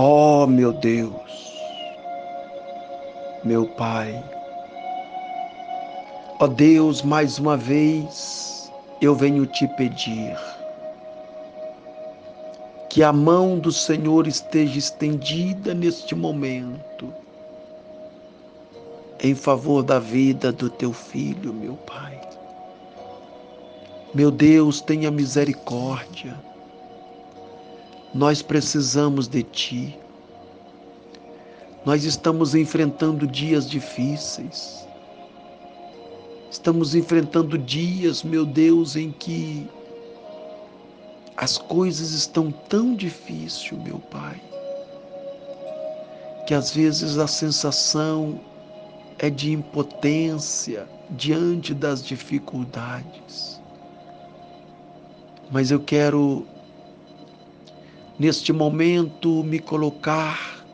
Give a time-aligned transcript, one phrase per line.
[0.00, 1.10] Oh, meu Deus,
[3.42, 4.14] meu Pai,
[6.38, 8.70] ó oh Deus, mais uma vez
[9.02, 10.38] eu venho te pedir
[12.88, 17.12] que a mão do Senhor esteja estendida neste momento
[19.20, 22.20] em favor da vida do teu filho, meu Pai.
[24.14, 26.36] Meu Deus, tenha misericórdia.
[28.14, 29.98] Nós precisamos de Ti.
[31.84, 34.86] Nós estamos enfrentando dias difíceis.
[36.50, 39.68] Estamos enfrentando dias, meu Deus, em que
[41.36, 44.40] as coisas estão tão difíceis, meu Pai,
[46.46, 48.40] que às vezes a sensação
[49.18, 53.60] é de impotência diante das dificuldades.
[55.50, 56.44] Mas eu quero,
[58.18, 60.64] neste momento, me colocar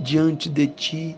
[0.00, 1.16] diante de Ti,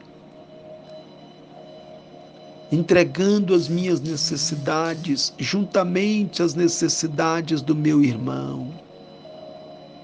[2.73, 8.73] entregando as minhas necessidades juntamente às necessidades do meu irmão,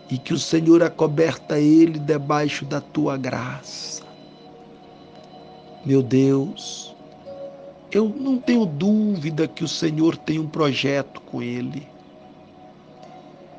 [0.09, 4.05] e que o Senhor acoberta ele debaixo da Tua graça.
[5.85, 6.95] Meu Deus,
[7.91, 11.96] eu não tenho dúvida que o Senhor tem um projeto com ele.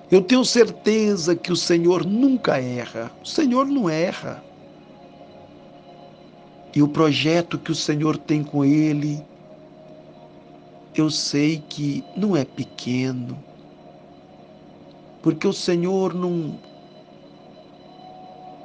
[0.10, 3.12] Eu tenho certeza que o Senhor nunca erra.
[3.22, 4.42] O Senhor não erra.
[6.74, 9.22] E o projeto que o Senhor tem com ele,
[10.96, 13.38] eu sei que não é pequeno.
[15.22, 16.58] Porque o Senhor não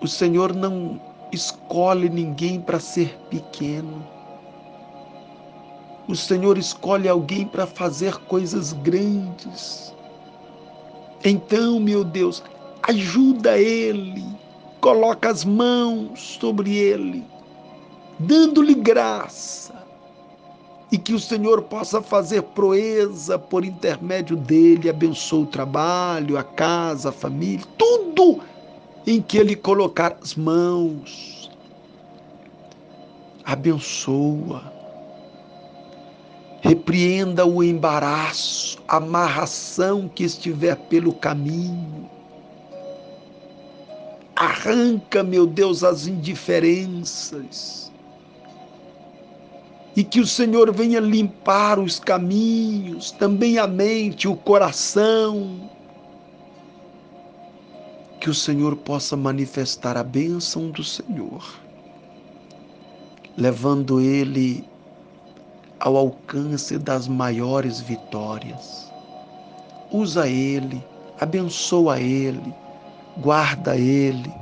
[0.00, 1.00] o Senhor não
[1.32, 4.06] escolhe ninguém para ser pequeno.
[6.08, 9.94] O Senhor escolhe alguém para fazer coisas grandes.
[11.24, 12.42] Então, meu Deus,
[12.82, 14.24] ajuda ele,
[14.80, 17.24] coloca as mãos sobre ele,
[18.18, 19.72] dando-lhe graça,
[20.90, 27.08] e que o Senhor possa fazer proeza por intermédio dele, abençoe o trabalho, a casa,
[27.08, 28.40] a família, tudo
[29.06, 31.50] em que ele colocar as mãos.
[33.44, 34.81] Abençoa
[36.62, 42.08] Repreenda o embaraço, a amarração que estiver pelo caminho.
[44.36, 47.90] Arranca, meu Deus, as indiferenças.
[49.96, 55.68] E que o Senhor venha limpar os caminhos, também a mente, o coração.
[58.20, 61.44] Que o Senhor possa manifestar a bênção do Senhor,
[63.36, 64.64] levando ele
[65.82, 68.90] ao alcance das maiores vitórias.
[69.90, 70.82] Usa ele,
[71.20, 72.54] abençoa ele,
[73.18, 74.32] guarda ele,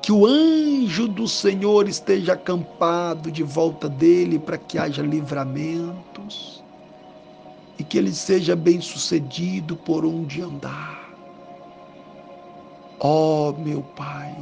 [0.00, 6.62] que o anjo do Senhor esteja acampado de volta dele para que haja livramentos
[7.76, 11.10] e que ele seja bem-sucedido por onde andar.
[13.00, 14.32] Ó oh, meu Pai,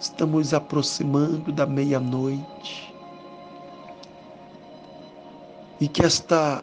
[0.00, 2.87] estamos aproximando da meia-noite
[5.80, 6.62] e que esta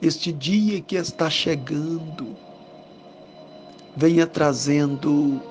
[0.00, 2.36] este dia que está chegando
[3.96, 5.42] venha trazendo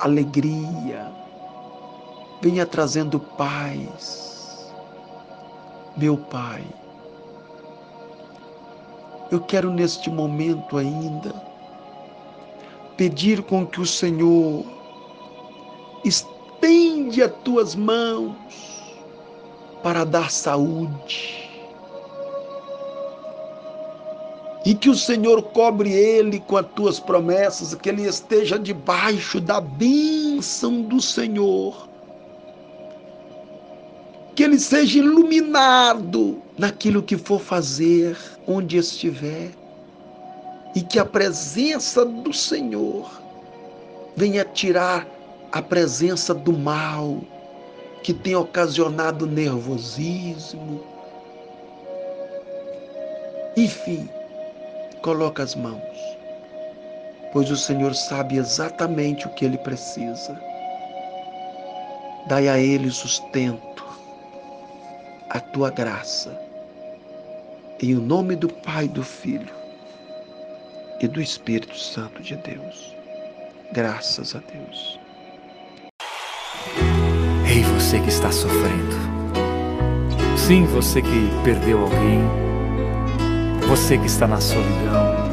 [0.00, 1.12] alegria,
[2.42, 4.74] venha trazendo paz.
[5.96, 6.66] Meu Pai,
[9.30, 11.32] eu quero neste momento ainda
[12.96, 14.64] pedir com que o Senhor
[16.04, 18.73] estende as tuas mãos
[19.84, 21.46] para dar saúde.
[24.64, 29.60] E que o Senhor cobre ele com as tuas promessas, que ele esteja debaixo da
[29.60, 31.86] bênção do Senhor.
[34.34, 38.16] Que ele seja iluminado naquilo que for fazer,
[38.46, 39.50] onde estiver.
[40.74, 43.20] E que a presença do Senhor
[44.16, 45.06] venha tirar
[45.52, 47.20] a presença do mal,
[48.04, 50.84] que tem ocasionado nervosismo.
[53.56, 54.06] Enfim,
[55.00, 56.18] coloca as mãos,
[57.32, 60.38] pois o Senhor sabe exatamente o que ele precisa.
[62.26, 63.84] Dai a ele sustento,
[65.30, 66.38] a tua graça.
[67.80, 69.54] Em o nome do Pai, do Filho
[71.00, 72.94] e do Espírito Santo de Deus.
[73.72, 75.03] Graças a Deus.
[77.54, 78.96] Ei, você que está sofrendo.
[80.36, 82.20] Sim, você que perdeu alguém.
[83.68, 85.30] Você que está na solidão.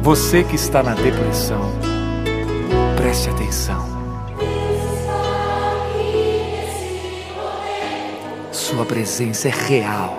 [0.00, 1.60] Você que está na depressão.
[2.96, 3.86] Preste atenção.
[8.50, 10.16] Sua presença é real.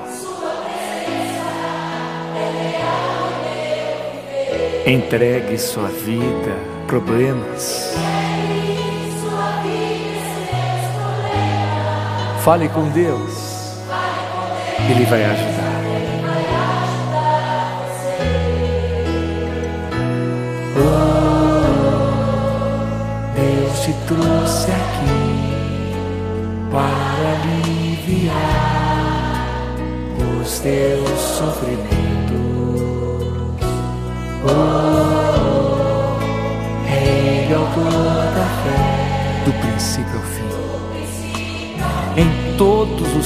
[4.85, 6.55] Entregue sua vida,
[6.85, 7.95] problemas.
[12.45, 13.81] Fale com Deus.
[14.87, 15.81] Ele vai ajudar.
[23.35, 25.95] Deus te trouxe aqui
[26.69, 28.35] para aliviar
[30.39, 31.95] os teus sofrimentos.
[34.47, 35.04] Oh,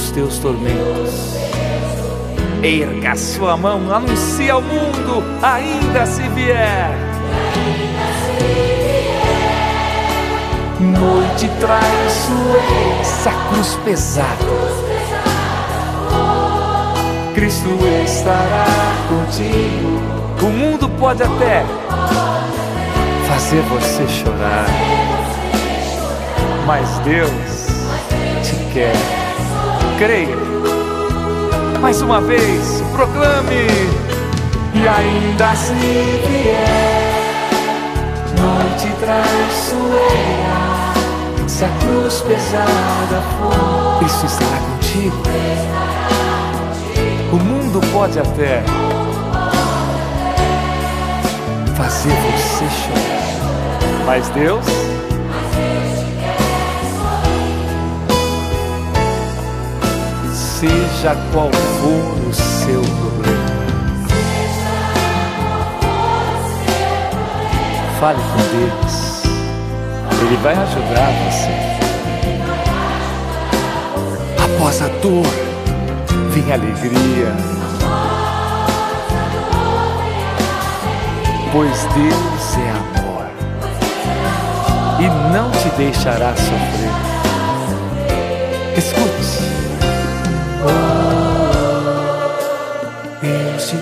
[0.00, 1.36] os teus tormentos.
[2.62, 6.90] Erga sua mão, anuncie ao mundo, ainda se vier.
[10.80, 14.28] Noite traiçoeira, cruz pesada.
[17.34, 17.68] Cristo
[18.04, 18.66] estará
[19.08, 20.00] contigo.
[20.42, 21.64] O mundo pode até
[23.28, 24.66] fazer você chorar,
[26.66, 27.66] mas Deus
[28.42, 29.19] te quer.
[30.00, 30.34] Creia.
[31.82, 33.66] Mais uma vez, proclame.
[34.72, 37.50] E ainda se vier
[38.40, 40.56] noite traiçoeira,
[41.46, 45.22] se a cruz pesada for, Cristo estará contigo.
[47.30, 48.62] O mundo pode até
[51.76, 54.79] fazer você chorar, mas Deus
[61.00, 63.48] seja qual for o seu problema.
[67.98, 69.22] Fale com Deus,
[70.20, 71.54] Ele vai ajudar você.
[74.44, 75.26] Após a dor,
[76.32, 77.34] vem a alegria.
[81.52, 82.70] Pois Deus é
[83.00, 83.26] amor
[85.00, 86.92] e não te deixará sofrer.
[88.76, 89.09] Escute.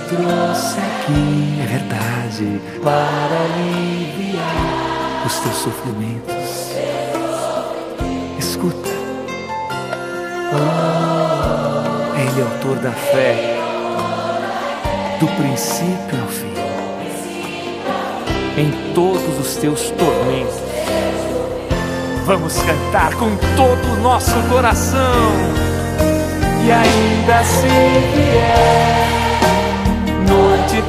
[0.08, 2.60] Trouxe aqui É verdade.
[2.82, 6.72] para aliviar Os teus sofrimentos.
[8.38, 8.88] Escuta.
[12.16, 13.58] Ele é autor da fé,
[15.20, 16.54] do princípio ao fim.
[18.56, 20.68] Em todos os teus tormentos.
[22.24, 24.98] Vamos cantar com todo o nosso coração.
[26.66, 27.68] e ainda se
[28.14, 28.97] vier noite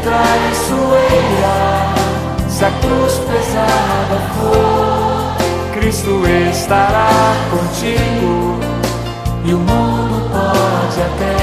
[0.09, 1.57] traiçoeira,
[2.49, 6.21] se a cruz pesada for, Cristo
[6.51, 7.09] estará
[7.51, 8.59] contigo
[9.45, 11.37] e o mundo pode até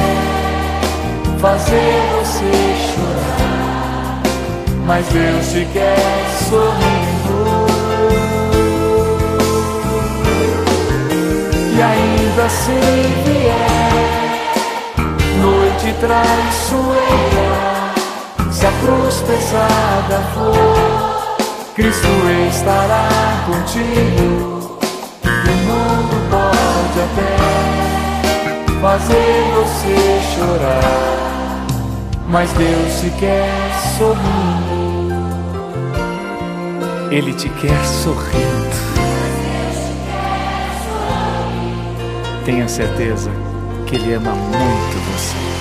[1.39, 2.51] fazer você
[2.93, 4.23] chorar,
[4.87, 7.67] mas Deus te quer sorrindo.
[11.77, 12.73] E ainda se
[13.25, 13.87] vier
[15.41, 17.76] noite traiçoeira,
[18.57, 22.09] se a cruz pesada for, Cristo
[22.49, 23.07] estará
[23.45, 24.79] contigo.
[25.23, 27.37] E o mundo pode até
[28.81, 31.67] fazer você chorar,
[32.29, 33.53] mas Deus te quer
[33.99, 35.37] sorrindo.
[37.11, 38.77] Ele te quer sorrindo.
[42.47, 43.31] Tenha certeza
[43.87, 45.56] que Ele ama muito você.